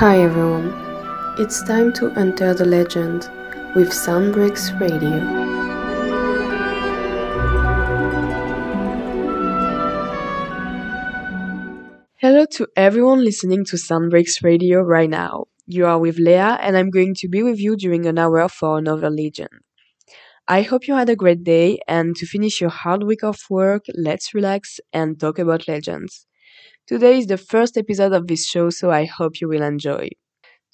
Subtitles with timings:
[0.00, 0.74] Hi everyone,
[1.38, 3.30] it's time to enter the legend
[3.74, 5.20] with Sunbreaks Radio.
[12.16, 15.46] Hello to everyone listening to Sunbreaks Radio right now.
[15.66, 18.76] You are with Leah, and I'm going to be with you during an hour for
[18.76, 19.48] another legend.
[20.46, 23.86] I hope you had a great day, and to finish your hard week of work,
[23.94, 26.26] let's relax and talk about legends.
[26.86, 30.08] Today is the first episode of this show, so I hope you will enjoy.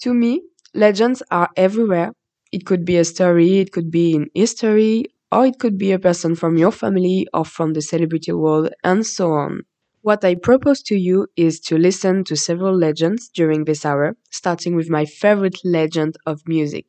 [0.02, 0.42] To me,
[0.74, 2.12] legends are everywhere.
[2.52, 5.98] It could be a story, it could be in history, or it could be a
[5.98, 9.62] person from your family or from the celebrity world, and so on.
[10.02, 14.76] What I propose to you is to listen to several legends during this hour, starting
[14.76, 16.86] with my favorite legend of music.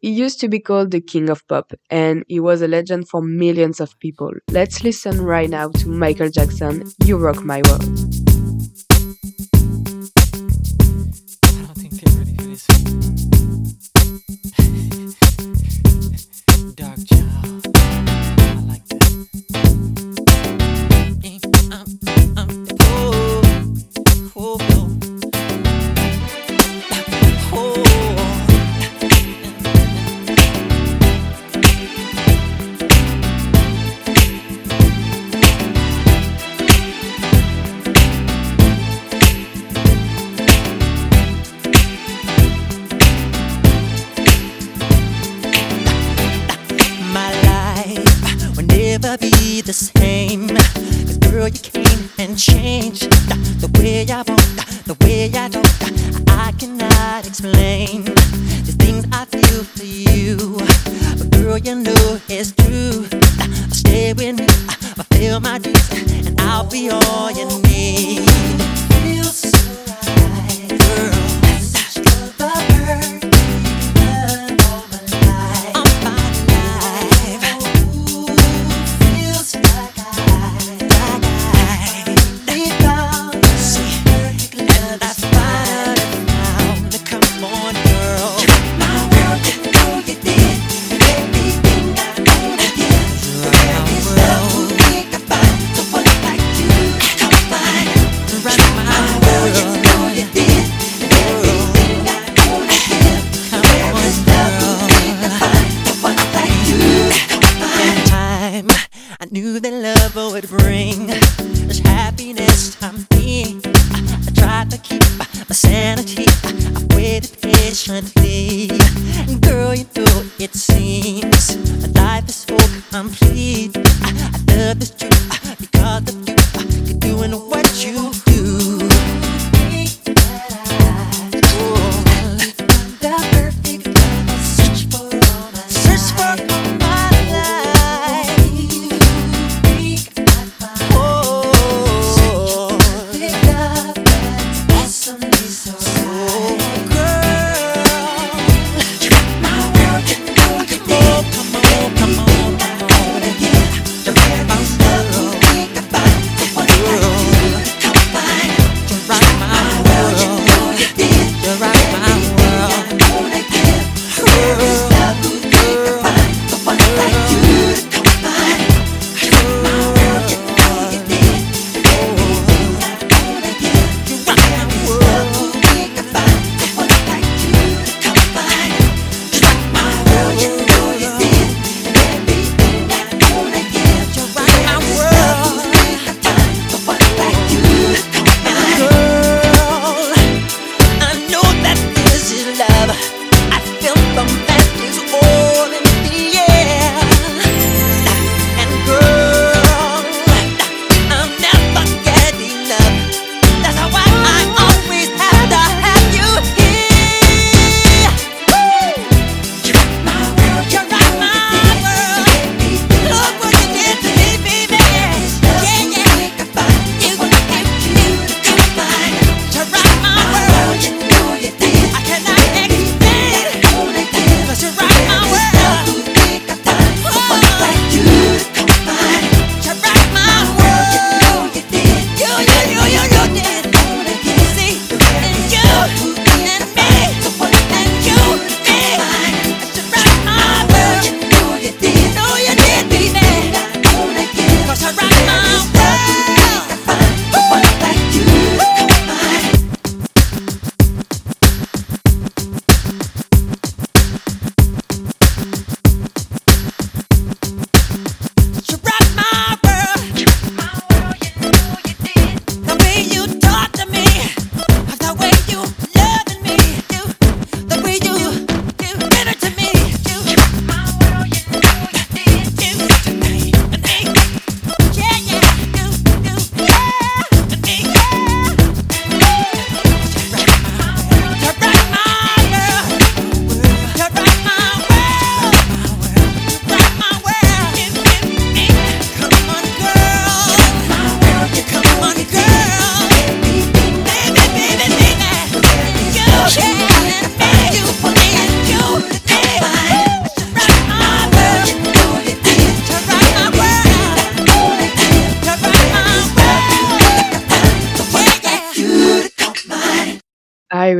[0.00, 3.20] He used to be called the King of Pop, and he was a legend for
[3.20, 4.32] millions of people.
[4.50, 7.84] Let's listen right now to Michael Jackson, You Rock My World.
[16.76, 17.39] Dark.
[59.60, 60.56] For you.
[61.18, 63.04] But girl, you know it's true.
[63.70, 67.69] Stay with me, fulfill my dreams, and I'll be all you need.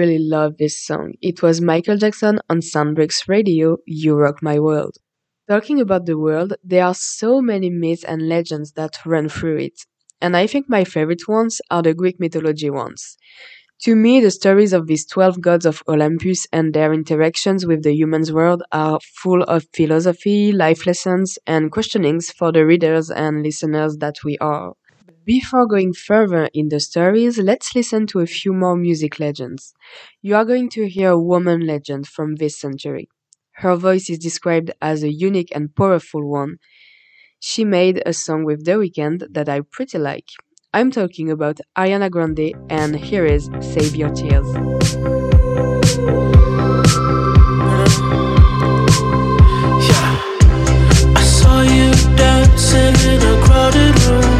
[0.00, 1.12] Really love this song.
[1.20, 4.96] It was Michael Jackson on Soundbreaks Radio, You Rock My World.
[5.46, 9.78] Talking about the world, there are so many myths and legends that run through it.
[10.22, 13.18] And I think my favorite ones are the Greek mythology ones.
[13.82, 17.94] To me, the stories of these 12 gods of Olympus and their interactions with the
[17.94, 23.98] human's world are full of philosophy, life lessons, and questionings for the readers and listeners
[23.98, 24.72] that we are.
[25.30, 29.72] Before going further in the stories, let's listen to a few more music legends.
[30.22, 33.08] You are going to hear a woman legend from this century.
[33.52, 36.56] Her voice is described as a unique and powerful one.
[37.38, 40.26] She made a song with The Weeknd that I pretty like.
[40.74, 44.50] I'm talking about Ariana Grande, and here is Save Your Tears.
[52.16, 54.39] Dancing in a crowded room.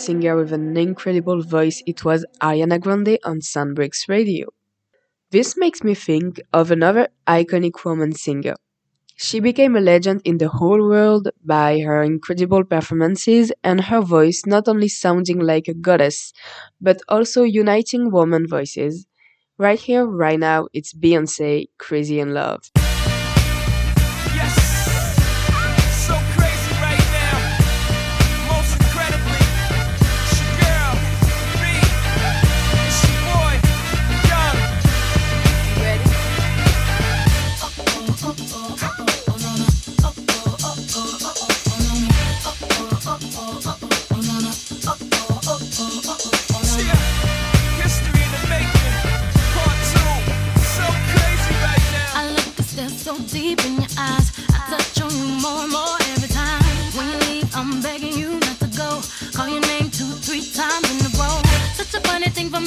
[0.00, 4.48] Singer with an incredible voice, it was Ariana Grande on Sunbreaks Radio.
[5.30, 8.54] This makes me think of another iconic woman singer.
[9.16, 14.44] She became a legend in the whole world by her incredible performances and her voice
[14.46, 16.32] not only sounding like a goddess,
[16.80, 19.06] but also uniting woman voices.
[19.58, 22.70] Right here, right now, it's Beyonce, Crazy in Love.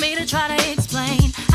[0.03, 1.52] Me to try to explain.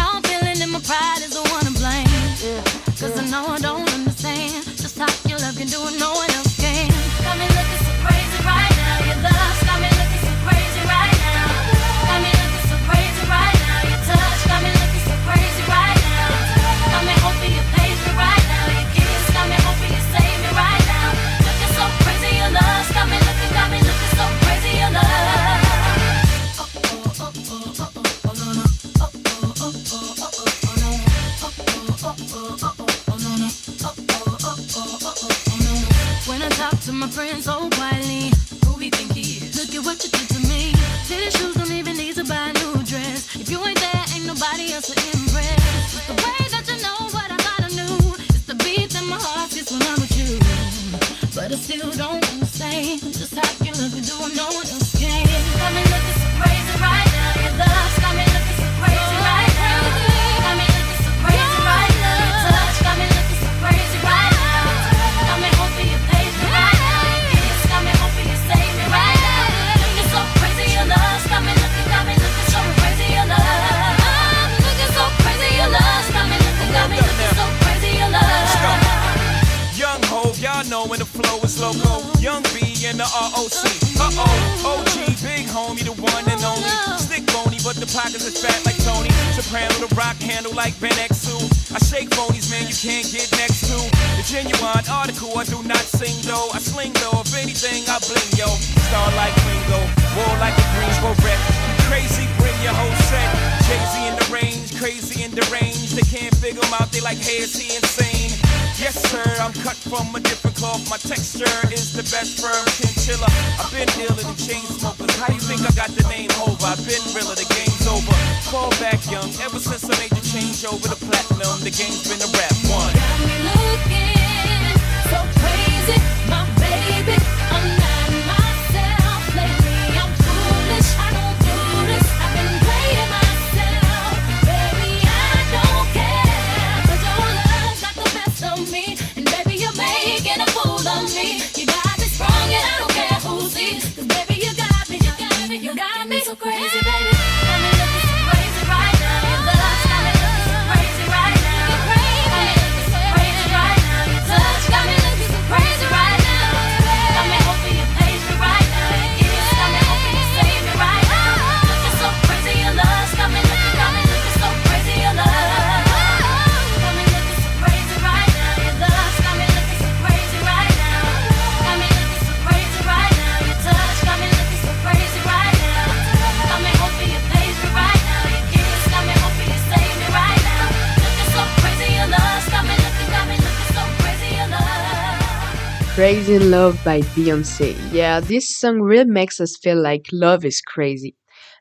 [186.08, 187.76] Crazy in Love by Beyonce.
[187.92, 191.14] Yeah, this song really makes us feel like love is crazy.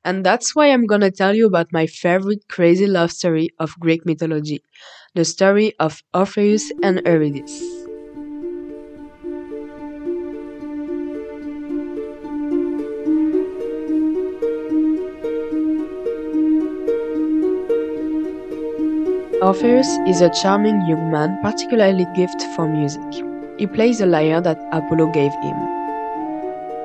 [0.05, 4.05] And that's why I'm gonna tell you about my favorite crazy love story of Greek
[4.05, 4.63] mythology
[5.15, 7.61] the story of Orpheus and Eurydice.
[19.41, 23.26] Orpheus is a charming young man particularly gifted for music.
[23.57, 25.77] He plays the lyre that Apollo gave him.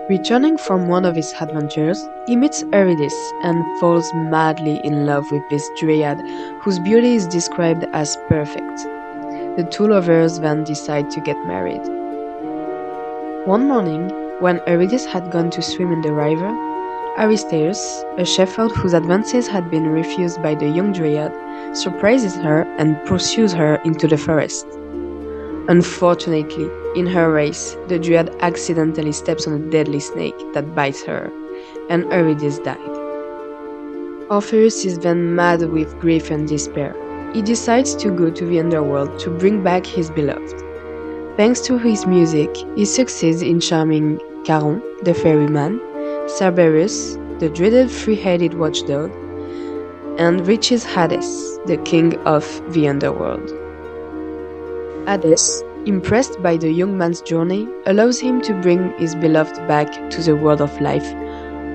[0.08, 5.42] Returning from one of his adventures, he meets Eurydice and falls madly in love with
[5.50, 6.18] this dryad
[6.62, 8.78] whose beauty is described as perfect.
[9.56, 11.82] The two lovers then decide to get married.
[13.46, 14.08] One morning,
[14.40, 16.48] when Eurydice had gone to swim in the river,
[17.18, 21.32] Aristaeus, a shepherd whose advances had been refused by the young dryad,
[21.76, 24.66] surprises her and pursues her into the forest.
[25.68, 31.30] Unfortunately, in her race, the dryad accidentally steps on a deadly snake that bites her,
[31.88, 32.78] and Eurydice died.
[34.28, 36.96] Orpheus is then mad with grief and despair.
[37.32, 40.62] He decides to go to the underworld to bring back his beloved.
[41.36, 45.80] Thanks to his music, he succeeds in charming Charon, the ferryman,
[46.28, 49.12] Cerberus, the dreaded three-headed watchdog,
[50.18, 53.61] and reaches Hades, the king of the underworld.
[55.06, 60.22] Hades, impressed by the young man's journey, allows him to bring his beloved back to
[60.22, 61.06] the world of life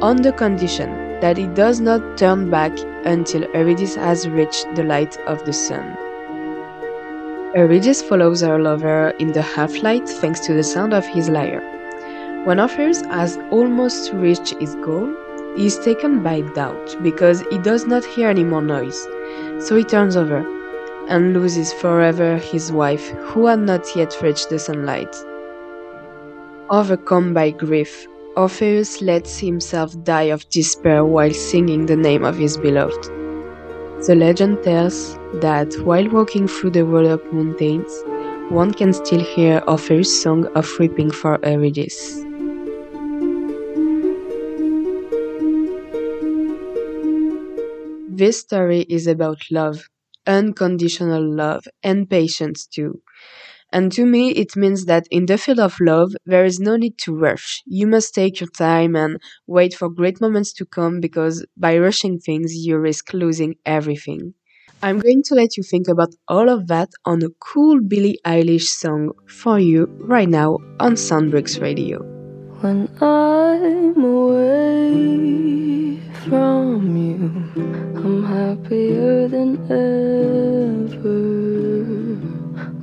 [0.01, 2.71] on the condition that he does not turn back
[3.05, 5.97] until Eurydice has reached the light of the sun.
[7.55, 11.61] Eurydice follows her lover in the half light thanks to the sound of his lyre.
[12.45, 15.13] When Orpheus has almost reached his goal,
[15.57, 19.01] he is taken by doubt because he does not hear any more noise,
[19.59, 20.56] so he turns over
[21.07, 25.15] and loses forever his wife, who had not yet reached the sunlight.
[26.69, 32.57] Overcome by grief, Orpheus lets himself die of despair while singing the name of his
[32.57, 33.05] beloved.
[34.05, 37.91] The legend tells that while walking through the Rhodope mountains,
[38.49, 42.23] one can still hear Orpheus' song of weeping for Eurydice.
[48.09, 49.89] This story is about love,
[50.27, 53.01] unconditional love, and patience too.
[53.71, 56.97] And to me, it means that in the field of love, there is no need
[56.99, 57.63] to rush.
[57.65, 62.19] You must take your time and wait for great moments to come because by rushing
[62.19, 64.33] things, you risk losing everything.
[64.81, 68.69] I'm going to let you think about all of that on a cool Billie Eilish
[68.83, 72.16] song for you right now on Soundbricks Radio.
[72.61, 77.29] When I'm away from you,
[77.95, 81.13] I'm happier than ever.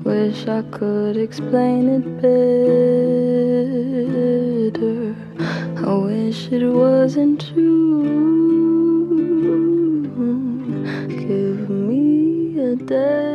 [0.04, 2.04] Wish I could explain it
[4.70, 5.16] better.
[5.84, 8.04] I wish it wasn't true.
[11.08, 13.33] Give me a day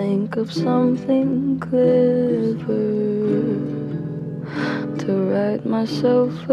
[0.00, 2.88] think of something clever
[5.00, 6.52] to write myself a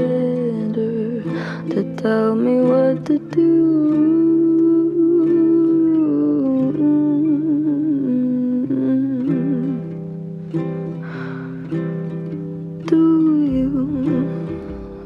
[0.00, 1.22] letter
[1.70, 3.46] to tell me what to do.
[12.90, 13.02] Do
[13.54, 13.72] you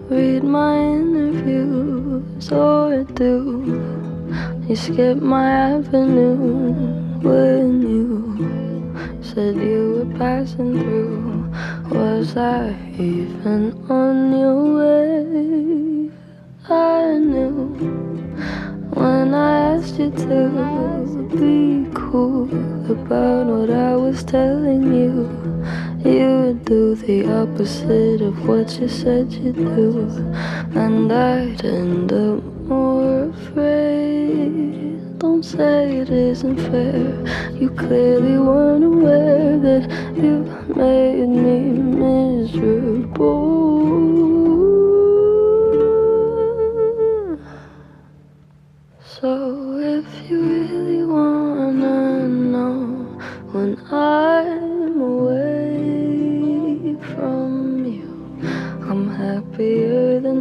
[0.08, 3.61] read my interviews or do
[4.72, 6.34] you skip my avenue
[7.20, 11.52] when you said you were passing through?
[11.90, 16.10] Was I even on your way?
[16.70, 17.52] I knew
[18.94, 22.48] when I asked you to be cool
[22.90, 25.28] about what I was telling you.
[26.02, 30.08] You would do the opposite of what you said you'd do,
[30.74, 35.18] and I'd end up more afraid.
[35.18, 37.04] Don't say it isn't fair.
[37.60, 39.84] You clearly weren't aware that
[40.22, 40.34] you
[40.84, 41.58] made me
[42.04, 43.32] miserable.
[49.16, 49.30] So
[49.96, 52.78] if you really wanna know
[53.52, 57.50] when I'm away from
[57.96, 58.10] you,
[58.88, 60.38] I'm happier than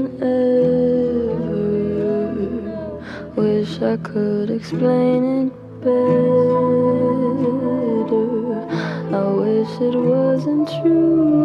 [3.84, 5.92] I could explain it better.
[9.12, 11.41] I wish it wasn't true.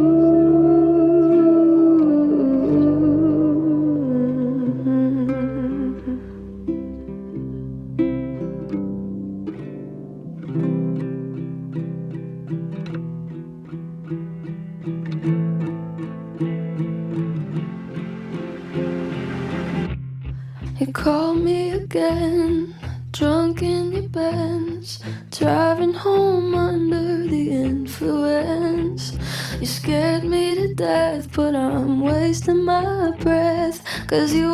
[34.08, 34.45] Cause you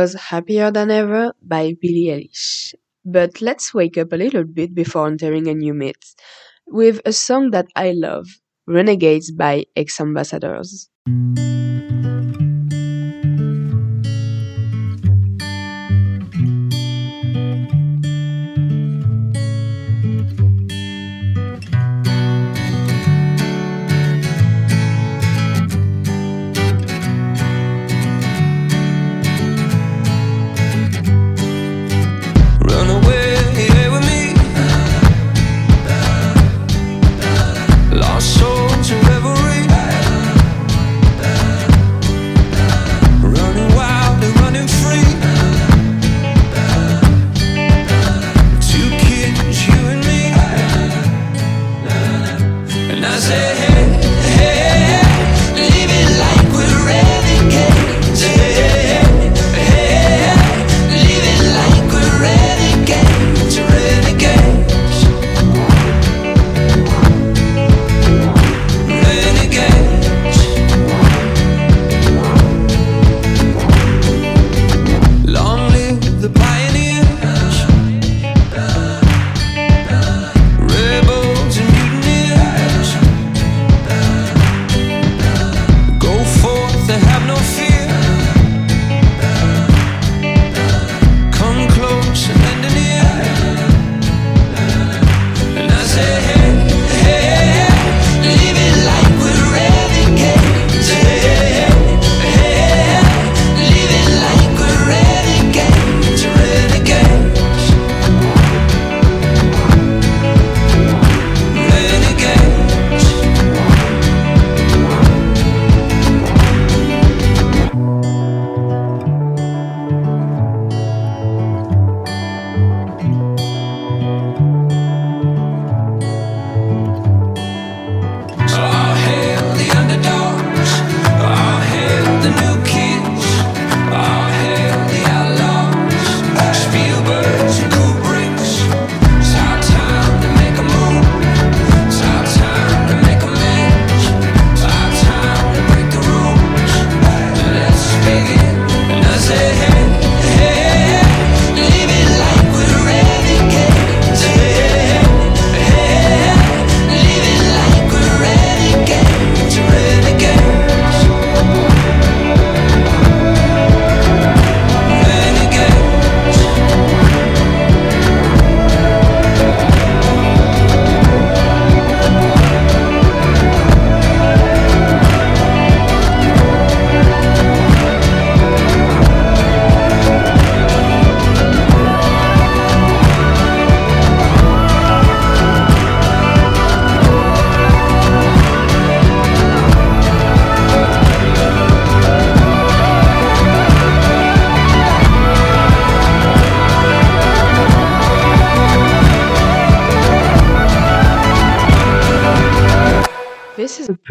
[0.00, 2.74] was Happier Than Ever by Billie Eilish.
[3.04, 6.14] But let's wake up a little bit before entering a new myth
[6.66, 8.26] with a song that I love,
[8.66, 10.88] Renegades by X Ambassadors.
[53.22, 53.69] And I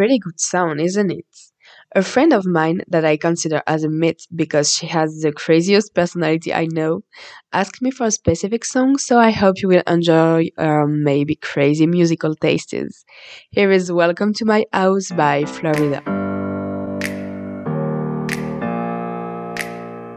[0.10, 1.26] pretty good sound, isn't it?
[1.96, 5.94] A friend of mine that I consider as a myth because she has the craziest
[5.94, 7.02] personality I know
[7.54, 11.86] asked me for a specific song, so I hope you will enjoy her maybe crazy
[11.86, 13.06] musical tastes.
[13.52, 16.02] Here is Welcome to My House by Flo Rida.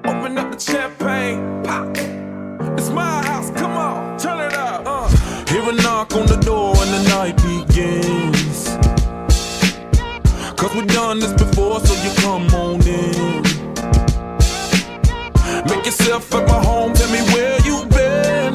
[0.09, 1.95] Open up the champagne, pop.
[2.79, 4.85] It's my house, come on, turn it up.
[4.87, 5.09] Uh.
[5.53, 6.72] Hear a knock on the door
[11.13, 13.43] done this before, so you come on in.
[15.69, 18.55] Make yourself at my home, tell me where you've been.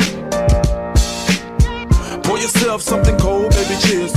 [2.23, 4.16] Pour yourself something cold, baby, cheers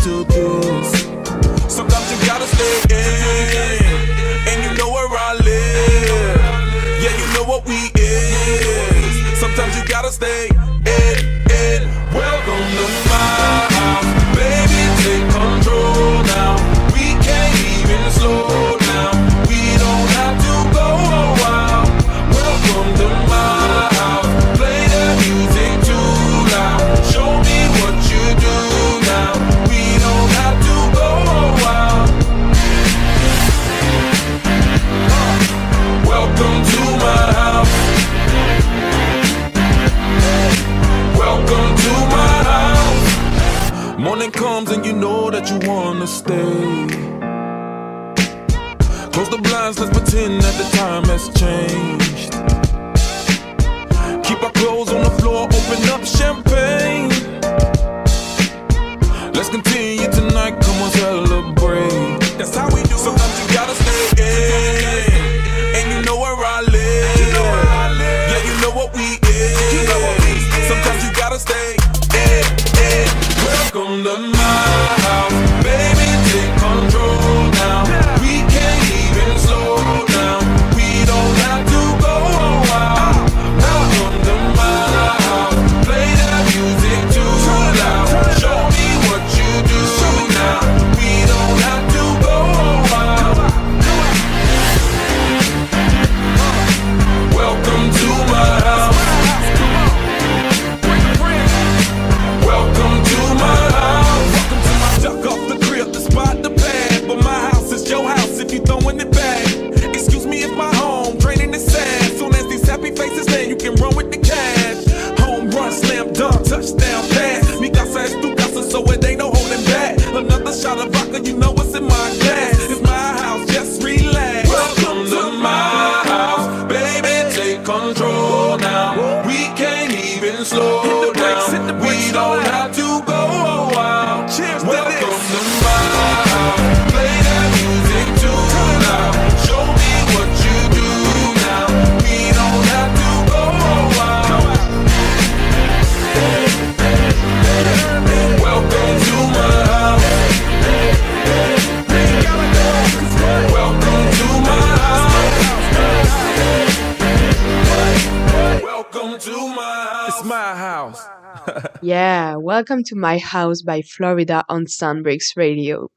[161.90, 165.88] Yeah, welcome to My House by Flo Rida on Sunbreaks Radio.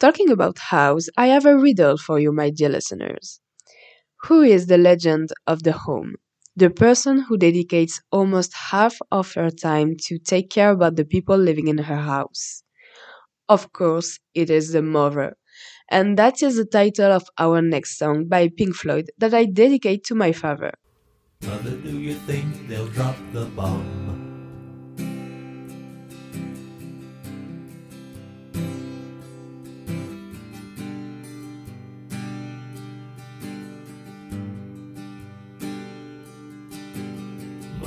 [0.00, 3.38] Talking about house, I have a riddle for you, my dear listeners.
[4.24, 6.16] Who is the legend of the home?
[6.56, 11.36] The person who dedicates almost half of her time to take care about the people
[11.36, 12.64] living in her house.
[13.48, 15.36] Of course, it is the mother.
[15.88, 20.02] And that is the title of our next song by Pink Floyd that I dedicate
[20.06, 20.72] to my father.
[21.44, 24.19] Mother, do you think they'll drop the bomb?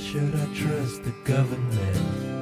[0.00, 2.41] Should I trust the government.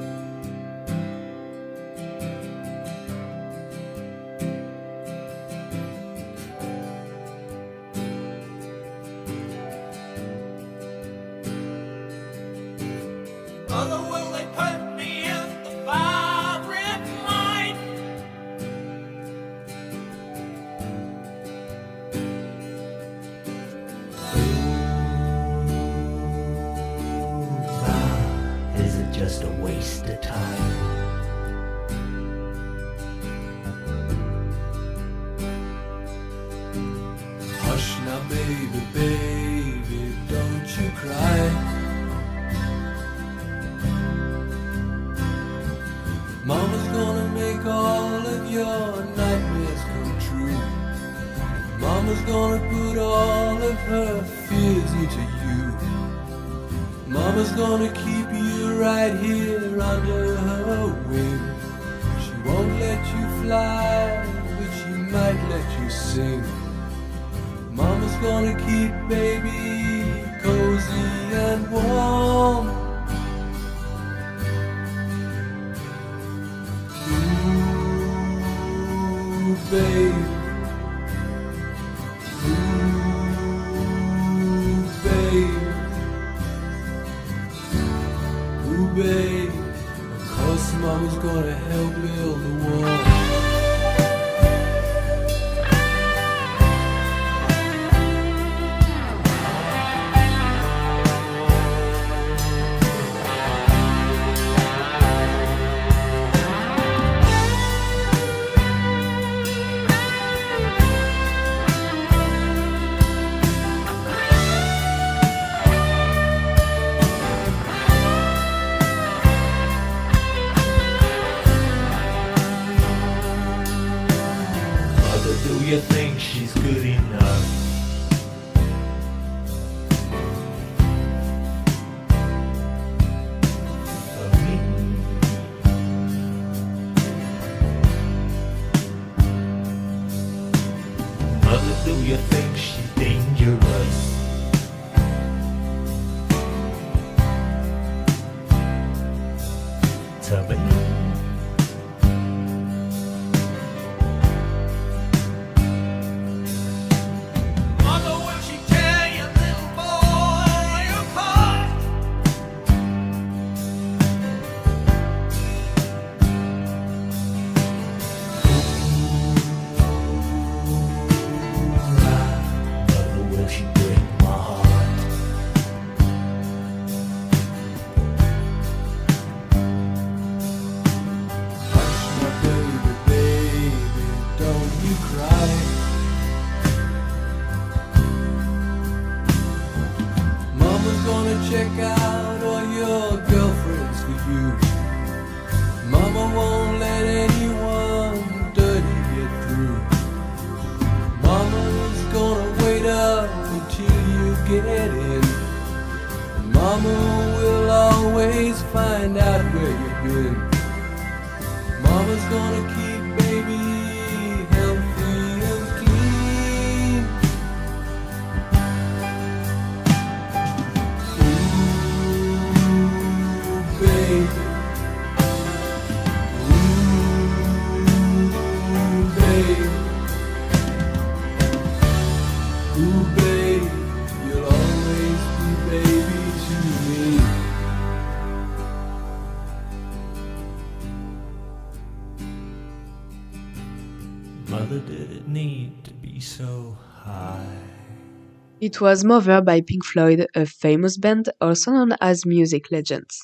[248.71, 253.19] It was Mother by Pink Floyd, a famous band also known as music legends.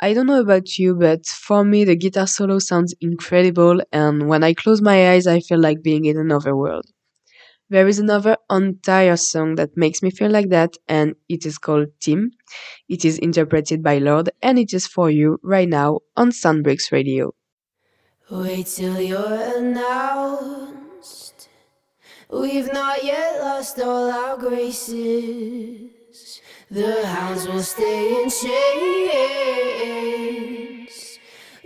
[0.00, 4.44] I don't know about you, but for me the guitar solo sounds incredible and when
[4.44, 6.86] I close my eyes I feel like being in another world.
[7.70, 11.88] There is another entire song that makes me feel like that and it is called
[12.00, 12.32] Team.
[12.88, 17.34] It is interpreted by Lorde and it is for you right now on Soundbreaks Radio.
[18.30, 21.35] Wait till you're announced.
[22.28, 25.90] We've not yet lost all our graces.
[26.68, 28.66] The hounds will stay in chains.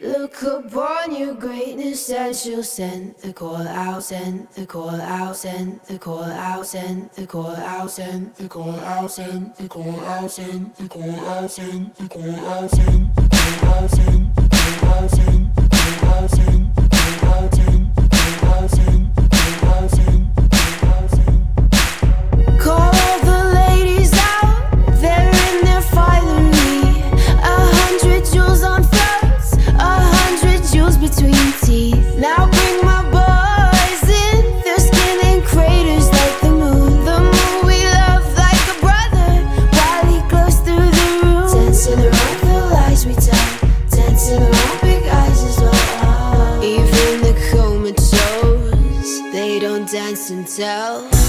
[0.02, 5.80] Look upon your greatness and she'll send the call out, send the call out, send
[5.88, 10.30] the call out, send the call out, send the call out, send the call out,
[10.30, 14.90] send the call out, send the call out, send the call out, send the call
[14.92, 15.58] out, send the
[16.00, 16.70] call out, send the call
[50.57, 51.20] tell.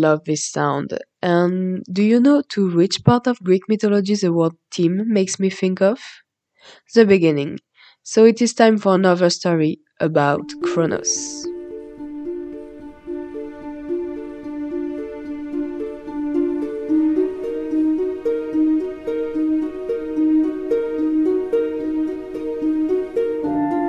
[0.00, 0.98] Love this sound.
[1.22, 5.50] And do you know to which part of Greek mythology the word team makes me
[5.50, 6.00] think of?
[6.94, 7.58] The beginning.
[8.02, 11.46] So it is time for another story about Kronos.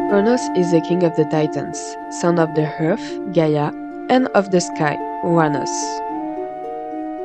[0.09, 1.79] Kronos is the king of the Titans,
[2.19, 3.01] son of the earth,
[3.33, 3.71] Gaia,
[4.09, 5.69] and of the sky, Uranus.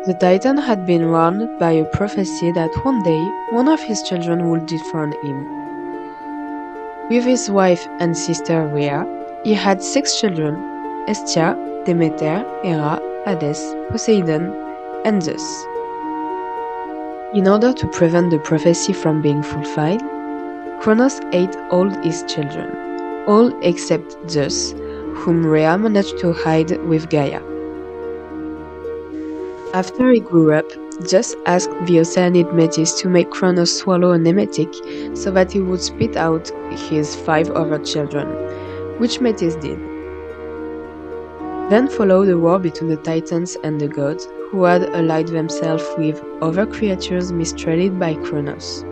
[0.06, 3.22] The Titan had been warned by a prophecy that one day
[3.52, 5.38] one of his children would dethrone him.
[7.08, 9.06] With his wife and sister Rhea,
[9.44, 10.56] he had six children
[11.08, 14.52] Hestia, Demeter, Hera, Hades, Poseidon,
[15.06, 15.64] and Zeus.
[17.32, 20.02] In order to prevent the prophecy from being fulfilled,
[20.82, 24.72] Kronos ate all his children, all except Zeus,
[25.14, 27.55] whom Rhea managed to hide with Gaia.
[29.76, 30.72] After he grew up,
[31.02, 34.72] Zeus asked the Oceanid Metis to make Kronos swallow an emetic
[35.14, 36.50] so that he would spit out
[36.88, 38.26] his five other children,
[38.98, 39.78] which Metis did.
[41.68, 46.24] Then followed a war between the Titans and the gods, who had allied themselves with
[46.40, 48.82] other creatures mistreated by Kronos.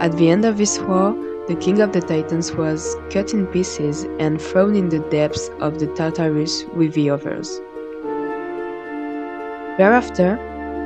[0.00, 1.16] At the end of this war,
[1.48, 5.78] the king of the Titans was cut in pieces and thrown in the depths of
[5.78, 7.62] the Tartarus with the others.
[9.76, 10.38] Thereafter,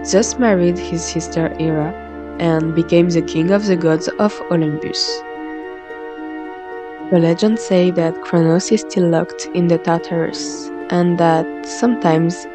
[0.05, 1.93] Zeus married his sister Hera
[2.39, 5.21] and became the king of the gods of Olympus.
[7.11, 12.47] The legends say that Kronos is still locked in the Tartarus and that sometimes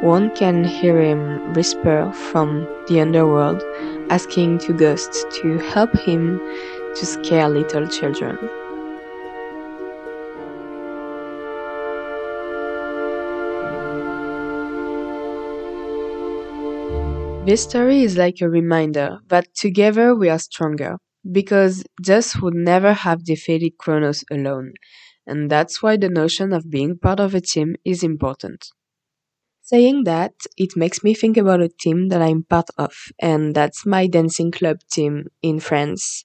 [0.00, 3.62] one can hear him whisper from the underworld
[4.10, 6.40] asking two ghosts to help him
[6.96, 8.36] to scare little children.
[17.46, 20.98] This story is like a reminder that together we are stronger,
[21.30, 24.72] because Zeus would never have defeated Kronos alone,
[25.26, 28.66] and that's why the notion of being part of a team is important.
[29.62, 33.86] Saying that, it makes me think about a team that I'm part of, and that's
[33.86, 36.24] my dancing club team in France.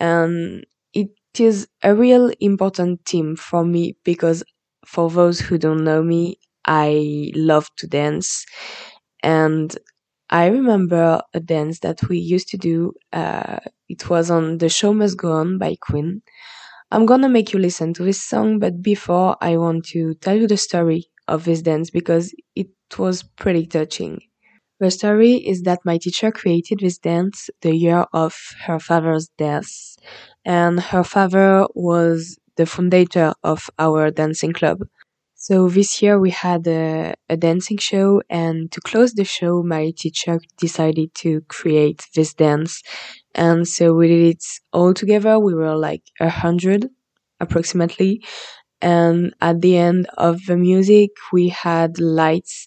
[0.00, 4.44] And it is a real important team for me because
[4.86, 8.46] for those who don't know me, I love to dance.
[9.22, 9.76] And
[10.30, 12.92] I remember a dance that we used to do.
[13.12, 13.58] Uh,
[13.88, 16.22] it was on The Show Must Go On by Queen.
[16.90, 20.46] I'm gonna make you listen to this song, but before I want to tell you
[20.46, 22.68] the story of this dance because it
[22.98, 24.20] was pretty touching.
[24.80, 29.70] The story is that my teacher created this dance the year of her father's death,
[30.44, 34.80] and her father was the founder of our dancing club.
[35.48, 39.92] So this year we had a, a dancing show, and to close the show, my
[39.96, 42.82] teacher decided to create this dance,
[43.34, 44.44] and so we did it
[44.74, 45.38] all together.
[45.38, 46.90] We were like a hundred
[47.40, 48.22] approximately,
[48.82, 52.66] and at the end of the music we had lights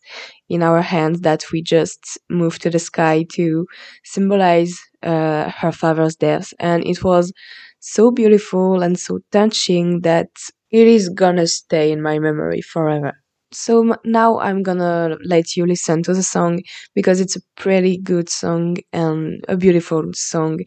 [0.50, 3.68] in our hands that we just moved to the sky to
[4.04, 4.74] symbolize
[5.04, 6.52] uh, her father's death.
[6.60, 7.32] And it was
[7.80, 10.30] so beautiful and so touching that
[10.72, 13.14] it is gonna stay in my memory forever
[13.52, 16.62] so now i'm gonna let you listen to the song
[16.96, 20.60] because it's a pretty good song and a beautiful song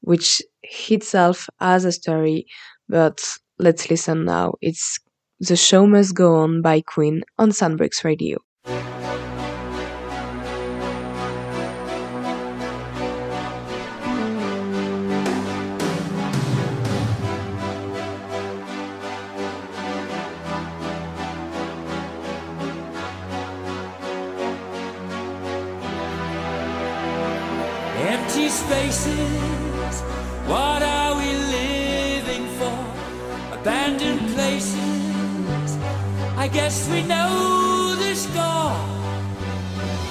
[0.00, 0.40] which
[0.90, 2.46] itself has a story
[2.88, 3.22] but
[3.60, 4.54] let's listen now.
[4.60, 4.98] It's
[5.38, 8.38] The Show Must Go On by Queen on Soundbreaks Radio.
[37.00, 38.76] We know the score.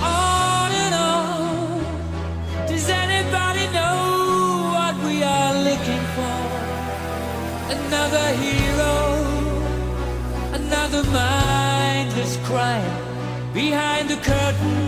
[0.02, 6.40] On and on, does anybody know what we are looking for?
[7.78, 8.96] Another hero,
[10.54, 14.79] another mindless crime behind the curtain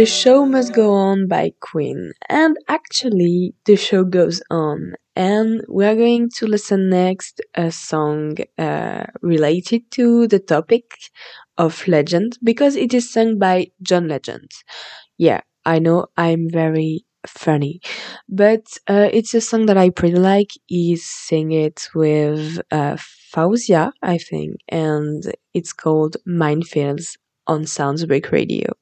[0.00, 2.12] The Show Must Go On by Queen.
[2.30, 4.94] And actually, the show goes on.
[5.14, 10.84] And we're going to listen next a song uh, related to the topic
[11.58, 14.50] of Legend because it is sung by John Legend.
[15.18, 17.82] Yeah, I know I'm very funny,
[18.26, 20.52] but uh, it's a song that I pretty like.
[20.64, 22.96] He sing it with uh,
[23.34, 25.22] Faouzia, I think, and
[25.52, 28.72] it's called Minefields on Soundsbreak Radio.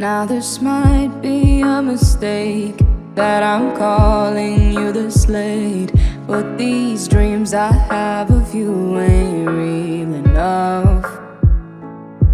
[0.00, 2.80] Now this might be a mistake
[3.16, 5.92] that I'm calling you the slate,
[6.26, 11.04] but these dreams I have of you ain't real enough.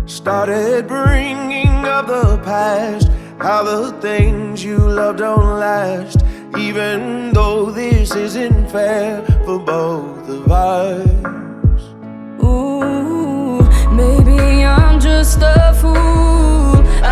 [0.08, 3.10] Started bringing up the past,
[3.40, 6.22] how the things you love don't last.
[6.56, 11.82] Even though this isn't fair for both of us.
[12.44, 13.60] Ooh,
[13.90, 16.35] maybe I'm just a fool.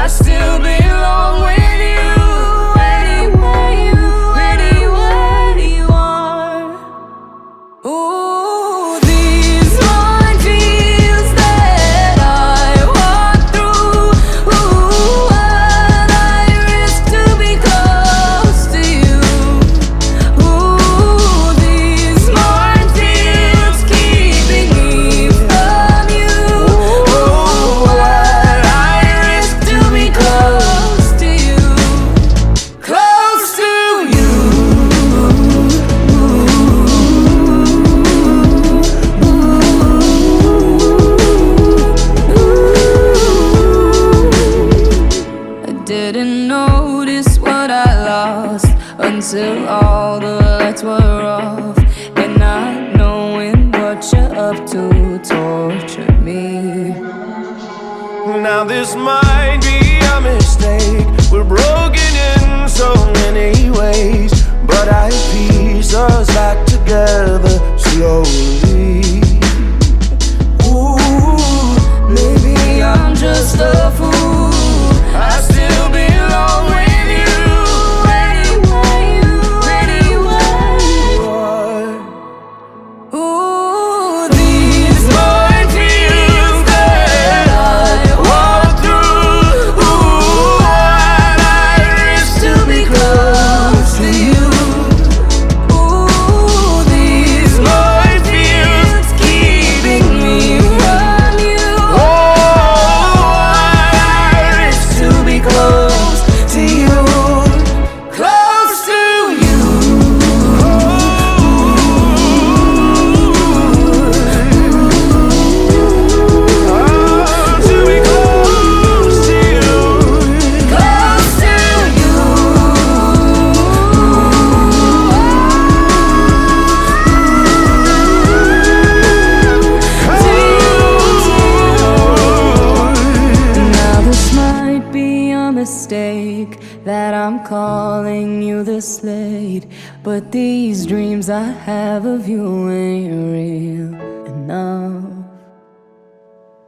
[0.05, 1.64] I still belong with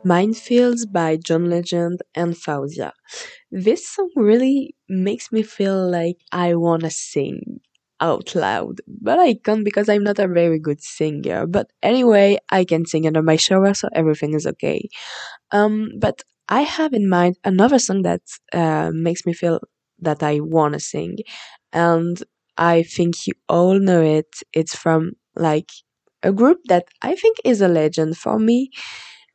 [0.07, 2.93] Minefields by John Legend and Faouzia.
[3.51, 7.61] This song really makes me feel like I wanna sing.
[8.01, 11.47] out loud, but I can't because I'm not a very good singer.
[11.47, 14.81] But anyway, I can sing under my shower, so everything is okay.
[15.53, 19.61] Um, but I have in mind another song that uh, makes me feel
[20.01, 21.19] that I want to sing,
[21.73, 22.23] and
[22.59, 24.33] I think you all know it.
[24.53, 25.71] It's from like
[26.23, 28.71] a group that I think is a legend for me,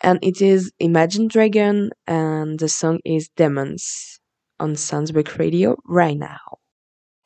[0.03, 4.19] and it is Imagine Dragon, and the song is Demons
[4.59, 6.59] on Soundsbreak Radio right now.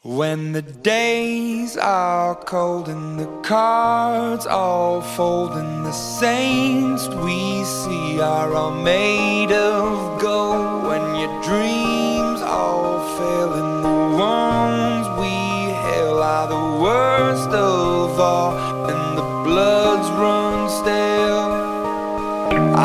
[0.04, 8.22] When the days are cold and the cards all fold and the saints we see
[8.22, 16.20] are all made of gold when your dreams all fail and the ones we hail
[16.20, 18.52] are the worst of all
[18.88, 19.85] and the bloods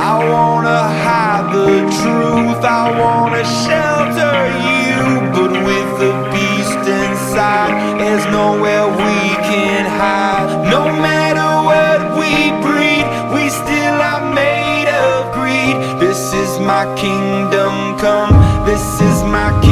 [0.03, 2.65] I wanna hide the truth.
[2.65, 4.37] I wanna shelter
[4.67, 4.99] you.
[5.37, 9.21] But with the beast inside there's nowhere we
[9.51, 10.71] can hide.
[10.71, 12.33] No matter what we
[12.65, 15.77] breed we still are made of greed.
[16.01, 18.33] This is my kingdom come.
[18.65, 19.70] This is my kingdom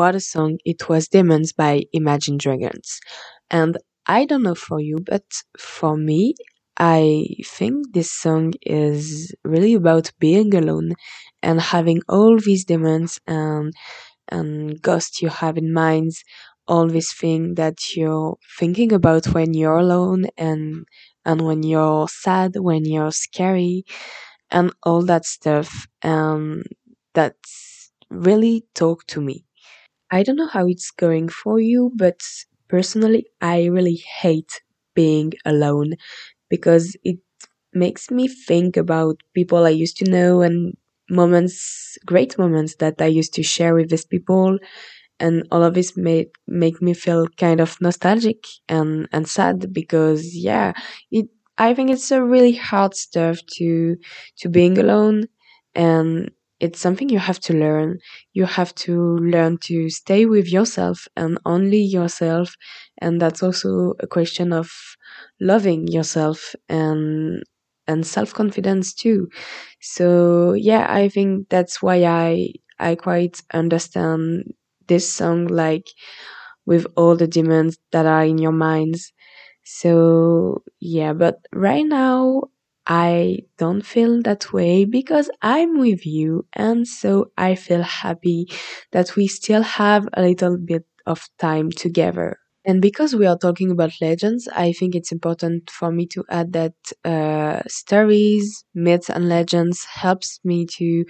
[0.00, 0.58] what a song!
[0.64, 3.00] It was Demons by Imagine Dragons.
[3.50, 3.72] And
[4.06, 5.24] I don't know for you, but
[5.58, 6.34] for me,
[6.78, 10.88] I think this song is really about being alone
[11.42, 13.72] and having all these demons and
[14.36, 16.12] and ghosts you have in mind,
[16.68, 20.86] all these things that you're thinking about when you're alone and
[21.24, 23.84] and when you're sad, when you're scary,
[24.50, 25.86] and all that stuff.
[26.02, 26.64] And
[27.14, 29.44] that's really talk to me.
[30.10, 32.20] I don't know how it's going for you, but
[32.68, 34.60] personally, I really hate
[34.94, 35.94] being alone
[36.50, 37.18] because it
[37.74, 40.76] makes me think about people I used to know and
[41.10, 44.58] moments, great moments that I used to share with these people.
[45.20, 50.34] And all of this made make me feel kind of nostalgic and, and sad because
[50.34, 50.72] yeah,
[51.10, 51.26] it
[51.58, 53.96] I think it's a really hard stuff to
[54.38, 55.26] to being alone
[55.74, 56.30] and
[56.60, 57.98] it's something you have to learn.
[58.34, 62.54] You have to learn to stay with yourself and only yourself.
[62.98, 64.70] And that's also a question of
[65.40, 67.42] loving yourself and
[67.86, 69.28] and self-confidence too.
[69.80, 74.54] So yeah, I think that's why I I quite understand
[74.86, 75.88] this song like
[76.66, 79.12] with all the demands that are in your minds.
[79.64, 82.44] So yeah, but right now
[82.90, 88.48] I don't feel that way because I'm with you, and so I feel happy
[88.92, 92.38] that we still have a little bit of time together.
[92.66, 96.52] And because we are talking about legends, I think it's important for me to add
[96.52, 96.74] that
[97.04, 101.04] uh, stories, myths, and legends helps me to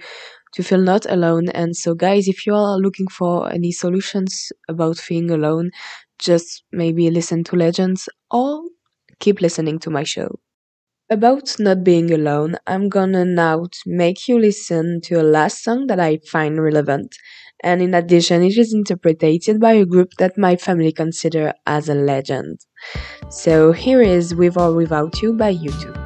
[0.53, 1.49] to feel not alone.
[1.49, 5.71] And so, guys, if you are looking for any solutions about feeling alone,
[6.19, 8.63] just maybe listen to legends or
[9.19, 10.39] keep listening to my show.
[11.11, 15.99] About not being alone, I'm gonna now make you listen to a last song that
[15.99, 17.15] I find relevant.
[17.63, 21.93] And in addition, it is interpreted by a group that my family consider as a
[21.93, 22.61] legend.
[23.29, 26.00] So here is With or Without You by U2.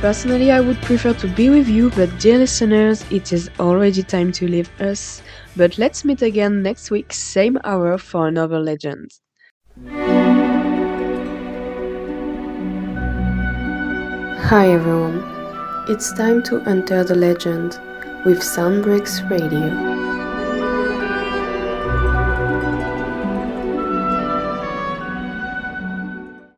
[0.00, 4.32] Personally, I would prefer to be with you, but dear listeners, it is already time
[4.32, 5.22] to leave us.
[5.56, 9.10] But let's meet again next week, same hour, for another legend.
[14.44, 15.24] Hi everyone,
[15.88, 17.78] it's time to enter the legend
[18.26, 19.93] with Soundbreaks Radio.